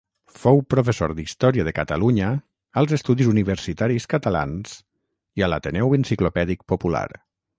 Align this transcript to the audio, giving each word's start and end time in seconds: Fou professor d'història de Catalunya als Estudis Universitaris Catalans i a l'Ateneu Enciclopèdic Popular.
Fou 0.43 0.61
professor 0.73 1.11
d'història 1.17 1.65
de 1.67 1.73
Catalunya 1.79 2.29
als 2.83 2.95
Estudis 2.97 3.29
Universitaris 3.33 4.09
Catalans 4.15 4.75
i 5.41 5.45
a 5.49 5.53
l'Ateneu 5.53 5.97
Enciclopèdic 6.01 6.69
Popular. 6.75 7.07